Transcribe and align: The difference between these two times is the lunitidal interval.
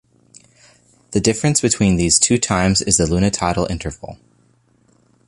The 1.11 1.19
difference 1.21 1.61
between 1.61 1.95
these 1.95 2.17
two 2.17 2.39
times 2.39 2.81
is 2.81 2.97
the 2.97 3.05
lunitidal 3.05 3.69
interval. 3.69 4.17